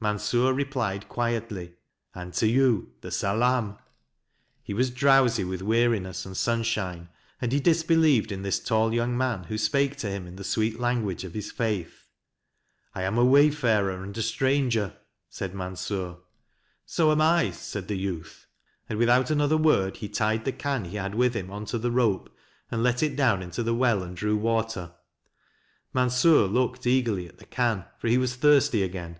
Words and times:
Mansur 0.00 0.52
replied 0.52 1.08
quietly:" 1.08 1.72
And 2.14 2.32
to 2.34 2.46
you 2.46 2.92
the 3.00 3.10
Salaam." 3.10 3.78
He 4.62 4.74
was 4.74 4.90
drowsy 4.90 5.42
with 5.44 5.62
weariness 5.62 6.22
52 6.24 6.24
4 6.24 6.28
MANSUR 6.28 6.28
and 6.28 6.36
sunshine, 6.66 7.08
and 7.40 7.52
he 7.52 7.58
disbelieved 7.58 8.30
in 8.30 8.42
this 8.42 8.60
tall 8.60 8.92
young 8.92 9.16
man 9.16 9.44
who 9.44 9.56
spake 9.58 9.96
to 9.96 10.08
him 10.10 10.26
in 10.26 10.36
the 10.36 10.44
sweet 10.44 10.78
language 10.78 11.24
of 11.24 11.32
his 11.34 11.50
faith." 11.50 12.06
I 12.94 13.02
am 13.02 13.16
a 13.18 13.24
wayfarer 13.24 14.04
and 14.04 14.16
a 14.16 14.22
stranger," 14.22 14.94
said 15.30 15.54
Mansur." 15.54 16.16
So 16.86 17.10
am 17.10 17.22
I," 17.22 17.50
said 17.50 17.88
the 17.88 17.98
youth, 17.98 18.46
and 18.88 18.98
without 19.00 19.30
another 19.30 19.56
word 19.56 19.96
he 19.96 20.08
tied 20.08 20.44
the 20.44 20.52
can 20.52 20.84
he 20.84 20.98
had 20.98 21.14
with 21.14 21.34
him 21.34 21.50
on 21.50 21.64
to 21.64 21.78
the 21.78 21.90
rope, 21.90 22.28
and 22.70 22.82
let 22.84 23.02
it 23.02 23.16
down 23.16 23.42
into 23.42 23.62
the 23.62 23.74
well 23.74 24.02
and 24.02 24.16
drew 24.16 24.36
water. 24.36 24.92
Mansur 25.92 26.42
looked 26.46 26.86
eagerly 26.86 27.26
at 27.26 27.38
the 27.38 27.46
can, 27.46 27.84
for 27.98 28.06
he 28.06 28.18
was 28.18 28.36
thirsty 28.36 28.82
again. 28.84 29.18